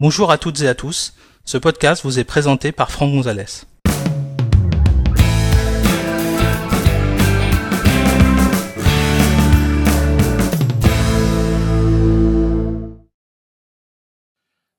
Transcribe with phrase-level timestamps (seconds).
[0.00, 1.14] Bonjour à toutes et à tous,
[1.44, 3.44] ce podcast vous est présenté par Franck Gonzalez.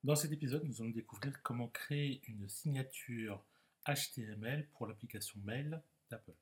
[0.04, 3.42] Dans cet épisode, nous allons découvrir comment créer une signature
[3.88, 6.34] HTML pour l'application mail d'Apple.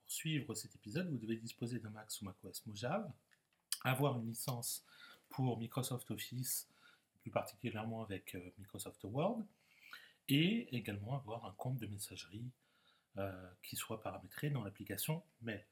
[0.00, 3.08] Pour suivre cet épisode, vous devez disposer d'un Mac ou macOS Mojave,
[3.84, 4.84] avoir une licence
[5.28, 6.66] pour Microsoft Office,
[7.24, 9.42] plus particulièrement avec euh, Microsoft Word,
[10.28, 12.50] et également avoir un compte de messagerie
[13.16, 15.64] euh, qui soit paramétré dans l'application Mail.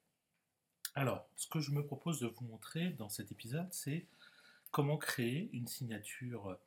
[0.94, 4.06] Alors, ce que je me propose de vous montrer dans cet épisode, c'est
[4.70, 6.58] comment créer une signature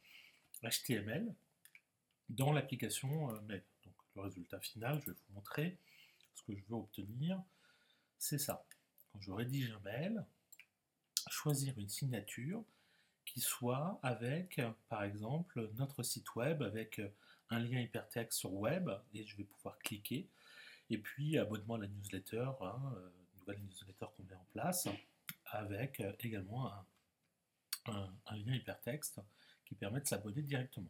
[0.61, 1.33] HTML
[2.30, 3.63] dans l'application euh, Mail.
[3.86, 5.80] Donc, le résultat final, je vais vous montrer
[6.36, 7.41] ce que je veux obtenir.
[8.20, 8.63] C'est ça.
[9.11, 10.23] Quand je rédige un mail,
[11.31, 12.63] choisir une signature
[13.25, 17.02] qui soit avec, par exemple, notre site web, avec
[17.49, 20.30] un lien hypertexte sur web, et je vais pouvoir cliquer,
[20.89, 24.88] et puis abonnement à la newsletter, hein, euh, nouvelle newsletter qu'on met en place,
[25.45, 26.72] avec également
[27.88, 29.19] un, lien hypertexte
[29.66, 30.89] qui permet de s'abonner directement.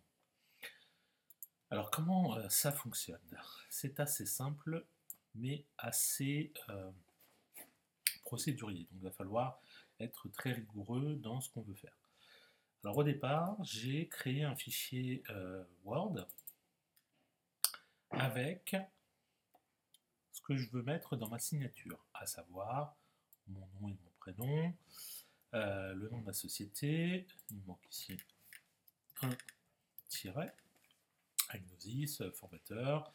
[1.70, 3.20] Alors comment euh, ça fonctionne?
[3.70, 4.86] C'est assez simple,
[5.36, 6.92] mais assez euh,
[8.22, 8.88] procédurier.
[8.92, 9.60] Donc il va falloir
[10.00, 12.05] être très rigoureux dans ce qu'on veut faire.
[12.86, 16.28] Alors au départ, j'ai créé un fichier euh, Word
[18.12, 18.76] avec
[20.32, 22.96] ce que je veux mettre dans ma signature, à savoir
[23.48, 24.72] mon nom et mon prénom,
[25.56, 28.18] euh, le nom de ma société, il manque ici
[29.24, 29.36] un
[30.08, 30.54] tiret,
[31.50, 33.12] agnosis, formateur,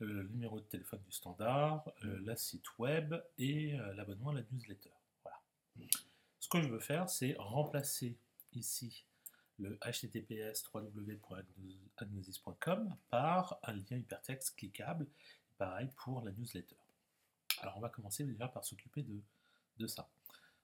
[0.00, 4.88] euh, le numéro de téléphone du standard, la site web et l'abonnement à la newsletter.
[5.22, 5.38] Voilà.
[6.40, 8.16] Ce que je veux faire, c'est remplacer
[8.56, 9.04] ici
[9.58, 15.06] le https www.agnosis.com par un lien hypertexte cliquable.
[15.58, 16.76] Pareil pour la newsletter.
[17.60, 19.20] Alors on va commencer déjà par s'occuper de,
[19.78, 20.10] de ça.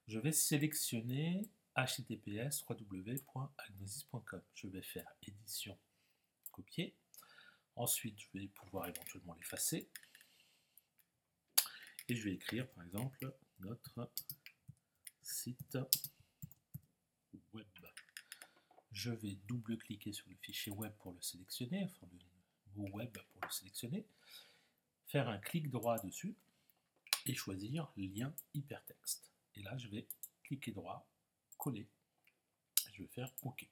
[0.07, 4.41] Je vais sélectionner https www.agnosis.com.
[4.53, 5.77] Je vais faire édition,
[6.51, 6.95] copier.
[7.75, 9.89] Ensuite, je vais pouvoir éventuellement l'effacer.
[12.09, 14.11] Et je vais écrire par exemple notre
[15.21, 15.77] site
[18.91, 22.07] Je vais double-cliquer sur le fichier web pour le sélectionner, enfin
[22.75, 24.05] le web pour le sélectionner,
[25.07, 26.35] faire un clic droit dessus
[27.25, 29.31] et choisir lien hypertexte.
[29.55, 30.07] Et là, je vais
[30.43, 31.07] cliquer droit,
[31.57, 31.87] coller.
[32.93, 33.67] Je vais faire OK.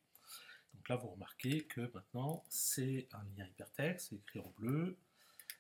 [0.74, 4.98] Donc là, vous remarquez que maintenant, c'est un lien hypertexte, écrit en bleu,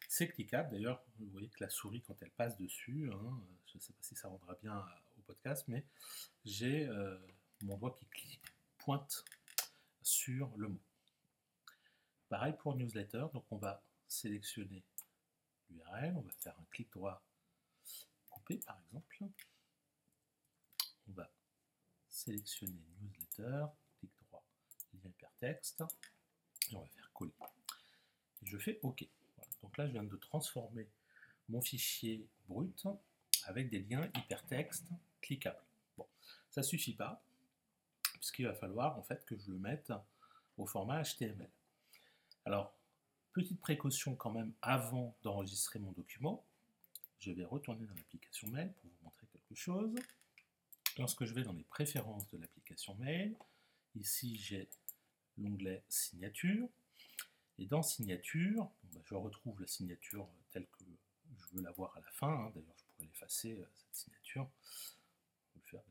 [0.08, 0.72] c'est cliquable.
[0.72, 4.04] D'ailleurs, vous voyez que la souris, quand elle passe dessus, hein, je ne sais pas
[4.04, 4.86] si ça rendra bien
[5.18, 5.84] au podcast, mais
[6.46, 7.18] j'ai euh,
[7.62, 8.40] mon doigt qui
[8.78, 9.26] pointe
[10.02, 10.82] sur le mot.
[12.30, 14.84] Pareil pour newsletter, donc on va sélectionner
[15.70, 17.24] l'URL, on va faire un clic droit
[18.30, 19.26] couper par exemple.
[21.10, 21.30] On va
[22.10, 23.66] sélectionner newsletter,
[24.00, 24.44] clic droit,
[24.94, 25.84] lien hypertexte,
[26.72, 27.34] et on va faire coller.
[28.44, 29.08] Je fais OK.
[29.62, 30.88] Donc là, je viens de transformer
[31.50, 32.86] mon fichier brut
[33.46, 34.88] avec des liens hypertexte
[35.22, 35.64] cliquables.
[35.98, 36.08] Bon,
[36.50, 37.24] ça suffit pas
[38.18, 39.92] puisqu'il va falloir en fait que je le mette
[40.58, 41.50] au format HTML.
[42.46, 42.74] Alors,
[43.34, 46.46] petite précaution quand même avant d'enregistrer mon document,
[47.20, 49.94] je vais retourner dans l'application mail pour vous montrer quelque chose.
[50.98, 53.36] Lorsque je vais dans les préférences de l'application mail,
[53.96, 54.70] ici j'ai
[55.38, 56.68] l'onglet signature,
[57.60, 60.84] et dans signature, bah, je retrouve la signature telle que
[61.38, 62.52] je veux l'avoir à la fin, hein.
[62.56, 64.50] d'ailleurs je pourrais l'effacer, euh, cette signature,
[65.54, 65.84] je vais le faire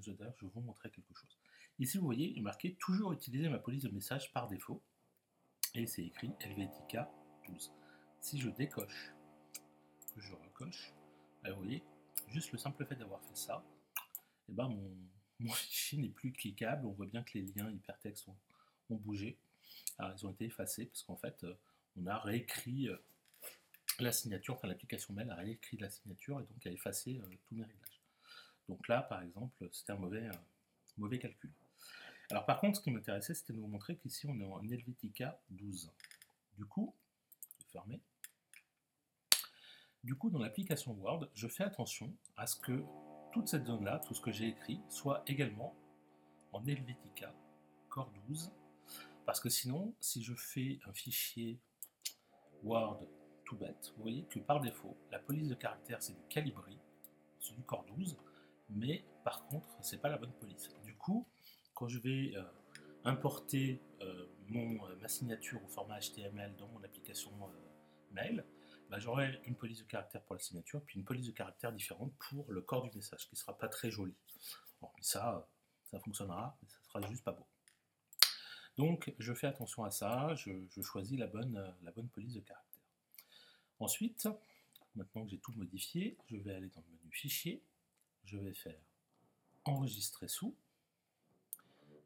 [0.00, 1.38] je vais vous montrer quelque chose.
[1.78, 4.82] Ici, vous voyez, il est marqué toujours utiliser ma police de message par défaut.
[5.74, 7.10] Et c'est écrit Helvetica
[7.48, 7.72] 12.
[8.20, 9.12] Si je décoche,
[10.14, 10.94] que je recoche,
[11.42, 11.82] ben, vous voyez,
[12.28, 13.64] juste le simple fait d'avoir fait ça,
[14.48, 14.68] eh ben
[15.40, 16.86] mon, fichier n'est plus cliquable.
[16.86, 18.36] On voit bien que les liens hypertextes ont,
[18.90, 19.38] ont bougé.
[19.98, 21.54] Alors, ils ont été effacés parce qu'en fait, euh,
[21.96, 22.96] on a réécrit euh,
[23.98, 27.54] la signature, enfin l'application mail a réécrit la signature et donc a effacé euh, tous
[27.54, 27.95] mes réglages.
[28.68, 30.28] Donc là, par exemple, c'était un mauvais,
[30.96, 31.52] mauvais calcul.
[32.30, 35.38] Alors par contre, ce qui m'intéressait, c'était de vous montrer qu'ici, on est en Helvetica
[35.50, 35.92] 12.
[36.56, 36.94] Du coup,
[37.70, 38.00] fermer.
[40.02, 42.84] Du coup, dans l'application Word, je fais attention à ce que
[43.32, 45.76] toute cette zone-là, tout ce que j'ai écrit, soit également
[46.52, 47.34] en Helvetica
[47.88, 48.52] Core 12.
[49.24, 51.60] Parce que sinon, si je fais un fichier
[52.62, 53.06] Word
[53.44, 56.78] tout bête, vous voyez que par défaut, la police de caractère, c'est du Calibri,
[57.40, 58.16] c'est du Core 12
[58.68, 60.70] mais par contre, c'est pas la bonne police.
[60.84, 61.26] Du coup,
[61.74, 62.42] quand je vais euh,
[63.04, 67.30] importer euh, mon, ma signature au format HTML dans mon application
[68.12, 68.44] mail,
[68.90, 72.12] bah, j'aurai une police de caractère pour la signature, puis une police de caractère différente
[72.18, 74.14] pour le corps du message, qui ne sera pas très joli.
[75.00, 75.48] Ça,
[75.84, 77.46] ça fonctionnera, mais ça sera juste pas beau.
[78.76, 80.52] Donc, je fais attention à ça, je,
[80.82, 82.82] choisis la bonne, la bonne police de caractère.
[83.78, 84.28] Ensuite,
[84.94, 87.62] maintenant que j'ai tout modifié, je vais aller dans le menu Fichier,
[88.26, 88.78] je vais faire
[89.64, 90.54] Enregistrer sous,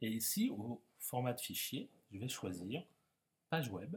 [0.01, 2.83] et ici, au format de fichier, je vais choisir
[3.51, 3.97] Page web,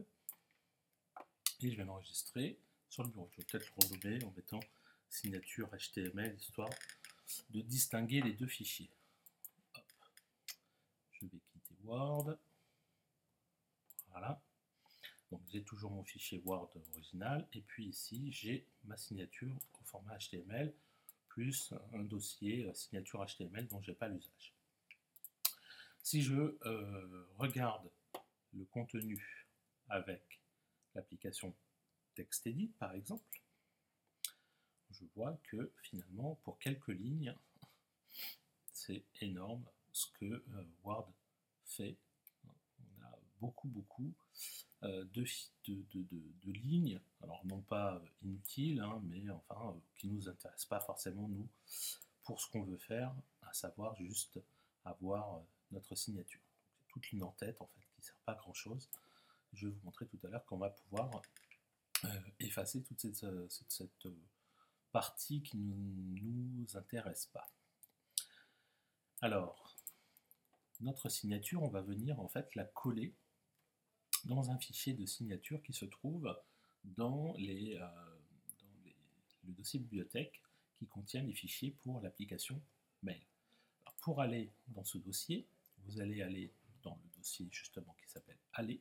[1.60, 2.58] et je vais l'enregistrer
[2.90, 3.28] sur le bureau.
[3.32, 4.60] Je vais peut-être le renommer en mettant
[5.08, 6.70] signature HTML, histoire
[7.50, 8.90] de distinguer les deux fichiers.
[11.12, 12.36] Je vais quitter Word.
[14.10, 14.42] Voilà.
[15.30, 17.48] Donc j'ai toujours mon fichier Word original.
[17.52, 20.74] Et puis ici, j'ai ma signature au format HTML
[21.34, 24.54] plus un dossier euh, signature HTML dont je n'ai pas l'usage.
[26.00, 27.90] Si je euh, regarde
[28.52, 29.48] le contenu
[29.88, 30.40] avec
[30.94, 31.52] l'application
[32.14, 33.42] TextEdit par exemple,
[34.90, 37.36] je vois que finalement pour quelques lignes,
[38.72, 41.12] c'est énorme ce que euh, Word
[41.64, 41.96] fait.
[42.46, 44.14] On a beaucoup beaucoup
[44.84, 45.24] euh, de,
[46.44, 51.28] lignes, alors non pas inutiles, hein, mais enfin euh, qui ne nous intéressent pas forcément
[51.28, 51.48] nous
[52.22, 54.40] pour ce qu'on veut faire, à savoir juste
[54.84, 56.40] avoir notre signature.
[56.78, 58.88] C'est toute ligne en tête en fait qui ne sert pas à grand chose.
[59.52, 61.10] Je vais vous montrer tout à l'heure qu'on va pouvoir
[62.04, 64.16] euh, effacer toute cette, euh, cette, euh,
[64.92, 67.48] partie qui ne nous intéresse pas.
[69.20, 69.76] Alors,
[70.80, 73.14] notre signature, on va venir en fait la coller
[74.24, 76.34] dans un fichier de signature qui se trouve
[76.84, 77.78] dans, les,
[79.44, 80.40] le dossier bibliothèque
[80.78, 82.60] qui contient les fichiers pour l'application
[83.02, 83.20] mail.
[84.02, 85.46] pour aller dans ce dossier,
[85.86, 88.80] vous allez aller dans le dossier justement qui s'appelle Aller,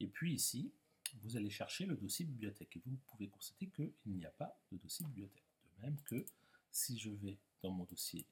[0.00, 0.72] et puis ici,
[1.22, 4.76] vous allez chercher le dossier bibliothèque et vous pouvez constater qu'il n'y a pas de
[4.76, 5.44] dossier bibliothèque.
[5.76, 6.24] De même que
[6.70, 8.26] si je vais dans mon dossier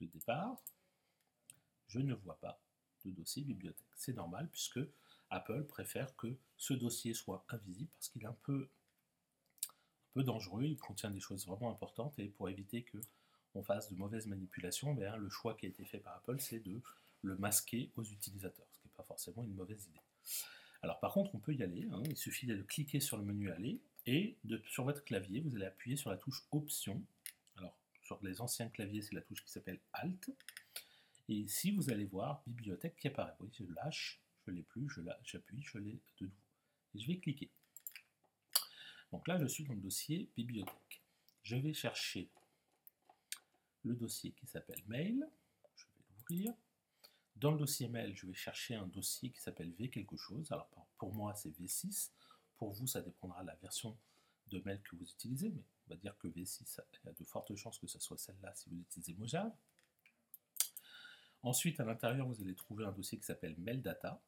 [0.00, 0.62] de départ,
[1.88, 2.60] je ne vois pas
[3.04, 3.86] de dossier bibliothèque.
[3.96, 4.80] C'est normal puisque
[5.34, 8.68] Apple préfère que ce dossier soit invisible parce qu'il est un peu,
[9.68, 12.98] un peu dangereux, il contient des choses vraiment importantes et pour éviter que
[13.56, 16.58] on fasse de mauvaises manipulations, ben, le choix qui a été fait par Apple, c'est
[16.58, 16.80] de
[17.22, 20.02] le masquer aux utilisateurs, ce qui n'est pas forcément une mauvaise idée.
[20.82, 22.02] Alors par contre, on peut y aller, hein.
[22.08, 25.66] il suffit de cliquer sur le menu Aller, et de, sur votre clavier, vous allez
[25.66, 27.02] appuyer sur la touche Option.
[27.56, 30.30] Alors, sur les anciens claviers, c'est la touche qui s'appelle Alt.
[31.28, 33.34] Et ici, vous allez voir Bibliothèque qui apparaît.
[33.38, 34.88] Vous voyez, je lâche, je l'ai plus,
[35.24, 36.36] j'appuie, je l'ai de nouveau.
[36.94, 37.50] Et je vais cliquer.
[39.10, 41.02] Donc là, je suis dans le dossier Bibliothèque.
[41.42, 42.30] Je vais chercher
[43.82, 45.28] le dossier qui s'appelle Mail.
[45.76, 46.54] Je vais l'ouvrir.
[47.36, 50.50] Dans le dossier mail, je vais chercher un dossier qui s'appelle V quelque chose.
[50.52, 50.68] Alors
[50.98, 52.10] pour moi, c'est V6.
[52.56, 53.98] Pour vous, ça dépendra de la version
[54.48, 57.24] de mail que vous utilisez, mais on va dire que V6, il y a de
[57.24, 59.52] fortes chances que ce soit celle-là si vous utilisez Mojave.
[61.42, 64.22] Ensuite, à l'intérieur, vous allez trouver un dossier qui s'appelle Mail Data.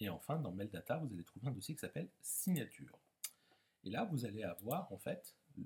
[0.00, 2.98] Et enfin, dans Mail Data, vous allez trouver un dossier qui s'appelle Signature.
[3.84, 5.64] Et là, vous allez avoir en fait le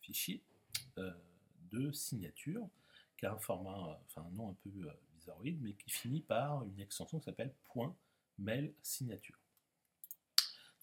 [0.00, 0.42] fichier
[0.98, 1.12] euh,
[1.72, 2.68] de signature
[3.16, 6.64] qui a un format, enfin un nom un peu euh, bizarroïde, mais qui finit par
[6.64, 7.54] une extension qui s'appelle
[8.38, 9.38] .mail signature.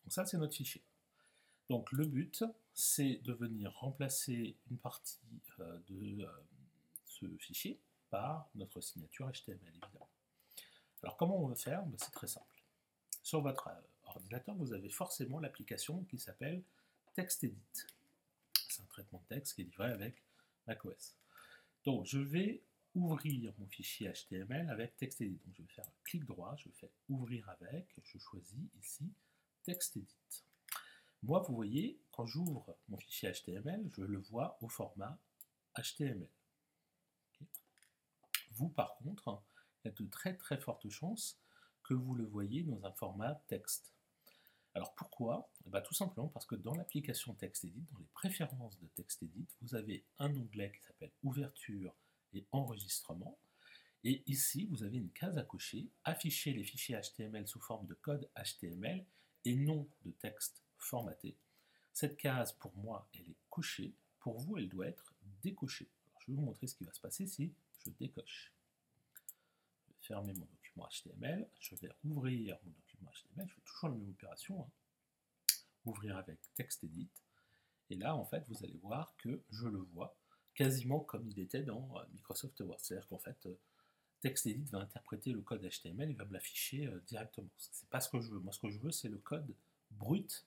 [0.03, 0.83] Donc ça, c'est notre fichier.
[1.69, 2.43] Donc le but,
[2.73, 5.19] c'est de venir remplacer une partie
[5.59, 6.27] euh, de euh,
[7.05, 7.79] ce fichier
[8.09, 10.09] par notre signature HTML, évidemment.
[11.03, 11.85] Alors comment on va faire?
[11.85, 12.63] Ben, C'est très simple.
[13.21, 13.69] Sur votre
[14.05, 16.63] ordinateur, vous avez forcément l'application qui s'appelle
[17.13, 17.57] TextEdit.
[18.69, 20.23] C'est un traitement de texte qui est livré avec
[20.65, 21.15] macOS.
[21.85, 22.63] Donc, je vais
[22.95, 25.39] ouvrir mon fichier HTML avec TextEdit.
[25.45, 29.11] Donc, je vais faire un clic droit, je fais ouvrir avec, je choisis ici
[29.63, 30.07] TextEdit.
[31.21, 35.17] Moi, vous voyez, quand j'ouvre mon fichier HTML, je le vois au format
[35.77, 36.27] HTML.
[38.51, 39.41] Vous, par contre,
[39.83, 41.39] il y a de très très fortes chances
[41.83, 43.93] que vous le voyez dans un format texte.
[44.75, 45.49] Alors pourquoi?
[45.65, 49.75] Eh ben, Tout simplement parce que dans l'application TextEdit, dans les préférences de TextEdit, vous
[49.75, 51.93] avez un onglet qui s'appelle Ouverture
[52.33, 53.37] et Enregistrement.
[54.03, 57.93] Et ici, vous avez une case à cocher, afficher les fichiers HTML sous forme de
[57.93, 59.05] code HTML
[59.45, 61.37] et non de texte formaté.
[61.93, 63.93] Cette case, pour moi, elle est cochée.
[64.19, 65.13] Pour vous, elle doit être
[65.43, 65.89] décochée.
[66.19, 67.53] je vais vous montrer ce qui va se passer si
[67.85, 68.51] je décoche.
[70.03, 71.47] Fermer mon document HTML.
[71.59, 74.61] Je vais ouvrir mon document HTML, je fais toujours la même opération.
[74.61, 74.69] Hein.
[75.85, 77.09] Ouvrir avec TextEdit.
[77.89, 80.15] Et là, en fait, vous allez voir que je le vois
[80.55, 82.77] quasiment comme il était dans euh, Microsoft Word.
[82.79, 83.57] C'est-à-dire qu'en fait, euh,
[84.21, 87.49] TextEdit va interpréter le code HTML et va me l'afficher euh, directement.
[87.57, 88.39] C'est pas ce que je veux.
[88.39, 89.53] Moi, ce que je veux, c'est le code
[89.91, 90.45] brut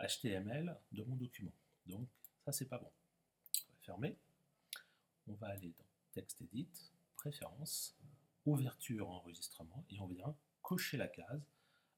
[0.00, 1.52] HTML de mon document.
[1.86, 2.08] Donc,
[2.44, 2.90] ça, c'est pas bon.
[2.90, 4.16] On va fermer.
[5.28, 6.68] On va aller dans TextEdit,
[7.16, 7.94] Préférences,
[8.46, 11.42] Ouverture, Enregistrement, et on vient cocher la case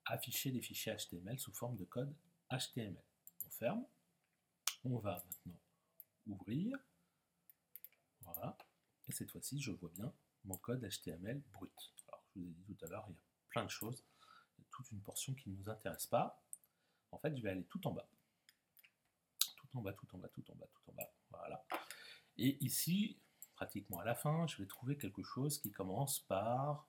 [0.05, 2.13] Afficher des fichiers HTML sous forme de code
[2.51, 3.05] HTML.
[3.47, 3.87] On ferme.
[4.85, 5.61] On va maintenant
[6.27, 6.77] ouvrir.
[8.23, 8.59] Voilà.
[9.07, 10.13] Et cette fois-ci, je vois bien
[10.45, 11.93] mon code HTML brut.
[12.09, 14.05] Alors, je vous ai dit tout à l'heure, il y a plein de choses.
[14.59, 16.43] Il y a toute une portion qui ne nous intéresse pas.
[17.13, 18.09] En fait, je vais aller tout en bas.
[19.57, 21.13] Tout en bas, tout en bas, tout en bas, tout en bas.
[21.31, 21.65] Voilà.
[22.39, 23.21] Et ici,
[23.55, 26.89] pratiquement à la fin, je vais trouver quelque chose qui commence par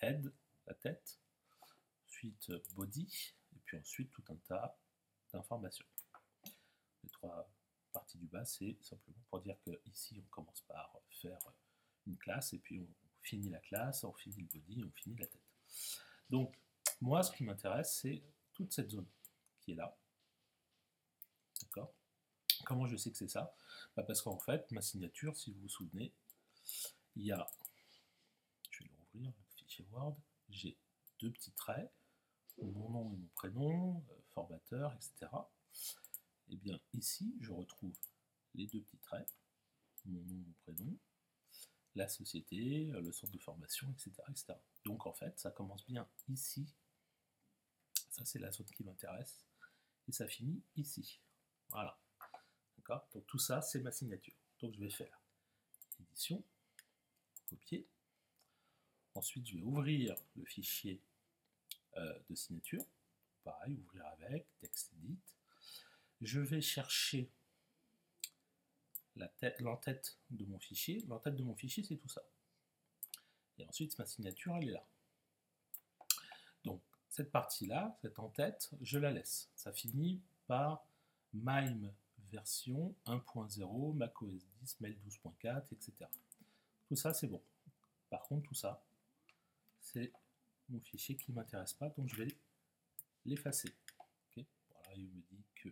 [0.00, 0.32] head,
[0.66, 1.20] la tête,
[2.06, 4.78] ensuite body, et puis ensuite tout un tas
[5.32, 5.86] d'informations.
[7.02, 7.50] Les trois
[7.92, 11.38] parties du bas, c'est simplement pour dire que ici on commence par faire
[12.06, 12.88] une classe, et puis on
[13.22, 15.42] finit la classe, on finit le body, on finit la tête.
[16.28, 16.58] Donc,
[17.00, 19.08] moi, ce qui m'intéresse, c'est toute cette zone
[19.60, 19.96] qui est là.
[22.64, 23.54] Comment je sais que c'est ça?
[23.96, 26.12] Bah, Parce qu'en fait, ma signature, si vous vous souvenez,
[27.16, 27.46] il y a,
[28.70, 30.16] je vais le rouvrir, le fichier Word,
[30.48, 30.78] j'ai
[31.18, 31.90] deux petits traits,
[32.62, 35.30] mon nom et mon prénom, euh, formateur, etc.
[36.48, 37.96] Et eh bien ici, je retrouve
[38.54, 39.28] les deux petits traits,
[40.04, 40.98] mon nom, mon prénom,
[41.94, 44.54] la société, euh, le centre de formation, etc., etc.
[44.84, 46.74] Donc en fait, ça commence bien ici.
[48.10, 49.46] Ça, c'est la zone qui m'intéresse.
[50.08, 51.20] Et ça finit ici.
[51.70, 51.98] Voilà.
[52.88, 54.34] Donc tout ça, c'est ma signature.
[54.60, 55.20] Donc je vais faire
[56.00, 56.42] édition,
[57.48, 57.86] copier.
[59.14, 61.00] Ensuite, je vais ouvrir le fichier
[61.96, 62.84] euh, de signature.
[63.44, 65.18] Pareil, ouvrir avec, texte edit.
[66.20, 67.30] Je vais chercher
[69.60, 71.00] l'entête de mon fichier.
[71.08, 72.22] L'entête de mon fichier, c'est tout ça.
[73.58, 74.86] Et ensuite, ma signature, elle est là.
[76.64, 79.50] Donc, cette partie-là, cette en-tête, je la laisse.
[79.54, 80.86] Ça finit par
[81.34, 81.92] MIME
[82.32, 85.92] version 1.0, macOS 10, Mail 12.4, etc.
[86.88, 87.42] Tout ça, c'est bon.
[88.10, 88.82] Par contre, tout ça,
[89.80, 90.12] c'est
[90.68, 92.28] mon fichier qui ne m'intéresse pas, donc je vais
[93.26, 93.72] l'effacer.
[94.34, 95.68] Voilà, il me dit que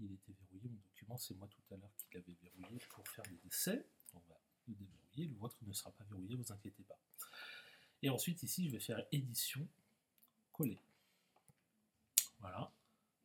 [0.00, 3.24] il était verrouillé, mon document, c'est moi tout à l'heure qui l'avais verrouillé pour faire
[3.24, 3.86] des essais.
[4.14, 6.98] On va le déverrouiller, le vôtre ne sera pas verrouillé, vous inquiétez pas.
[8.02, 9.66] Et ensuite, ici, je vais faire édition,
[10.52, 10.80] coller.
[12.40, 12.72] Voilà.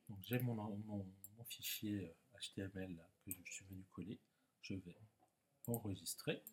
[0.10, 1.06] Donc j'ai mon, mon,
[1.46, 4.20] fichier HTML euh, que je suis venu coller.
[4.62, 4.98] Je vais
[5.68, 6.44] enregistrer.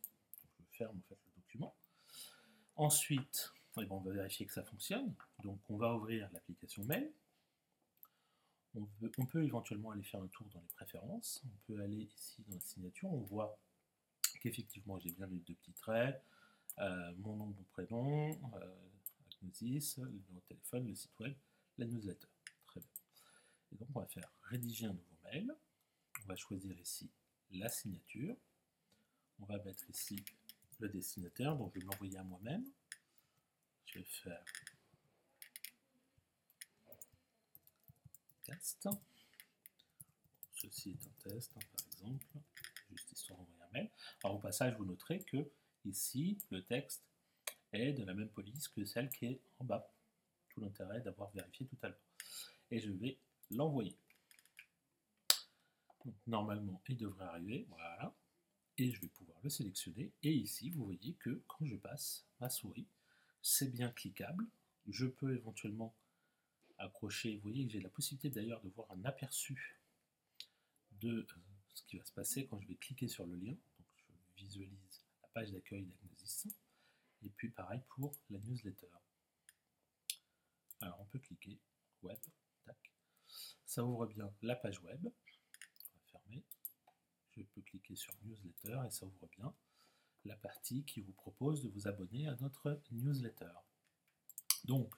[0.59, 1.75] je ferme en fait le document.
[2.77, 5.15] Ensuite, on va vérifier que ça fonctionne.
[5.43, 7.13] Donc on va ouvrir l'application mail.
[8.77, 11.43] On peut, éventuellement aller faire un tour dans les préférences.
[11.45, 13.13] On peut aller ici dans la signature.
[13.13, 13.57] On voit
[14.41, 16.21] qu'effectivement j'ai bien les deux petits traits,
[16.81, 18.75] euh, mon nom, mon prénom, euh,
[19.41, 21.35] Agnosis, le numéro de téléphone, le site web,
[21.79, 22.27] la newsletter.
[23.75, 25.55] Donc on va faire rédiger un nouveau mail.
[26.23, 27.11] On va choisir ici
[27.51, 28.37] la signature.
[29.41, 30.25] On va mettre ici
[30.79, 32.65] le destinataire, donc je vais m'envoyer à moi-même.
[33.87, 34.45] Je vais faire
[38.45, 38.89] test.
[40.55, 42.27] Ceci est un test, hein, par exemple,
[42.91, 43.91] juste histoire d'envoyer un mail.
[44.23, 45.51] Alors au passage, vous noterez que
[45.85, 47.03] ici, le texte
[47.73, 49.91] est de la même police que celle qui est en bas.
[50.51, 51.99] Tout l'intérêt d'avoir vérifié tout à l'heure.
[52.71, 53.19] Et je vais
[53.51, 53.97] l'envoyer.
[56.27, 58.15] Normalement, il devrait arriver, voilà.
[58.77, 60.13] Et je vais pouvoir le sélectionner.
[60.23, 62.87] Et ici, vous voyez que quand je passe ma souris,
[63.41, 64.47] c'est bien cliquable.
[64.89, 65.95] Je peux éventuellement
[66.79, 69.79] accrocher, vous voyez que j'ai la possibilité d'ailleurs de voir un aperçu
[71.01, 71.27] de euh,
[71.75, 73.53] ce qui va se passer quand je vais cliquer sur le lien.
[73.53, 73.87] Donc
[74.37, 76.57] je visualise la page d'accueil d'Agnosis.
[77.23, 78.89] Et puis pareil pour la newsletter.
[80.81, 81.59] Alors on peut cliquer
[82.03, 82.19] web,
[82.65, 82.94] tac.
[83.75, 85.05] Ça ouvre bien la page web.
[85.05, 86.45] On va fermer.
[87.33, 89.53] Je peux cliquer sur newsletter et ça ouvre bien
[90.25, 93.51] la partie qui vous propose de vous abonner à notre newsletter.
[94.63, 94.95] Donc,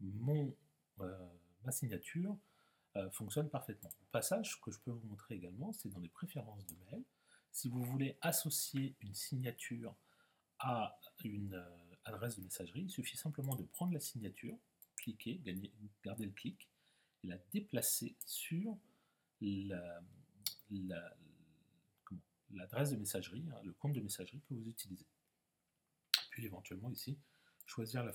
[0.00, 0.54] mon,
[0.98, 1.28] euh,
[1.64, 2.36] ma signature
[2.96, 3.88] euh, fonctionne parfaitement.
[4.02, 7.02] Au passage, que je peux vous montrer également, c'est dans les préférences de mail.
[7.52, 9.96] Si vous voulez associer une signature
[10.58, 14.58] à une euh, adresse de messagerie, il suffit simplement de prendre la signature,
[14.96, 15.40] cliquer,
[16.04, 16.69] garder le clic,
[17.22, 18.78] et la déplacer sur
[19.40, 20.02] la,
[20.70, 21.16] la,
[22.52, 25.06] l'adresse de messagerie, hein, le compte de messagerie que vous utilisez.
[26.30, 27.18] Puis éventuellement ici,
[27.66, 28.12] choisir la,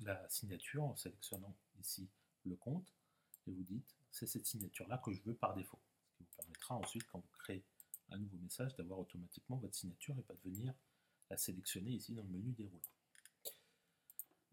[0.00, 2.08] la signature en sélectionnant ici
[2.44, 2.92] le compte
[3.46, 5.80] et vous dites c'est cette signature-là que je veux par défaut.
[6.06, 7.64] Ce qui vous permettra ensuite, quand vous créez
[8.10, 10.74] un nouveau message, d'avoir automatiquement votre signature et pas de venir
[11.30, 12.80] la sélectionner ici dans le menu déroulant.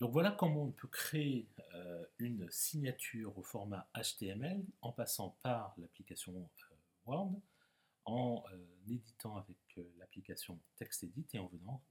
[0.06, 5.74] Donc voilà comment on peut créer euh, une signature au format HTML en passant par
[5.80, 6.76] l'application euh,
[7.08, 7.42] Word,
[8.04, 8.58] en euh,
[8.88, 9.58] éditant avec
[9.98, 11.82] l'application TextEdit et en venant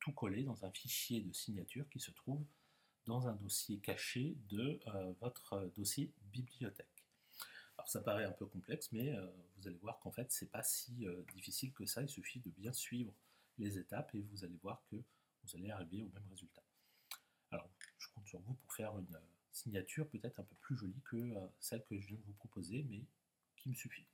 [0.00, 2.44] tout coller dans un fichier de signature qui se trouve
[3.06, 4.78] dans un dossier caché de
[5.22, 7.06] votre dossier bibliothèque.
[7.78, 9.16] Alors ça paraît un peu complexe, mais
[9.56, 12.74] vous allez voir qu'en fait c'est pas si difficile que ça, il suffit de bien
[12.74, 13.14] suivre
[13.56, 16.62] les étapes et vous allez voir que vous allez arriver au même résultat.
[17.52, 17.68] Alors,
[17.98, 19.20] je compte sur vous pour faire une euh,
[19.52, 22.84] signature peut-être un peu plus jolie que euh, celle que je viens de vous proposer,
[22.88, 23.04] mais
[23.56, 24.06] qui me suffit.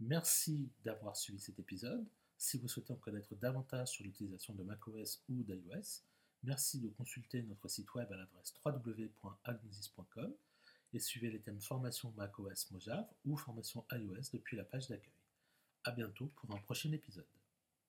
[0.00, 2.06] Merci d'avoir suivi cet épisode.
[2.38, 6.02] Si vous souhaitez en connaître davantage sur l'utilisation de macOS ou d'iOS,
[6.44, 10.34] merci de consulter notre site web à l'adresse www.agnosis.com
[10.92, 15.12] et suivez les thèmes formation macOS Mojave ou formation iOS depuis la page d'accueil.
[15.84, 17.35] A bientôt pour un prochain épisode.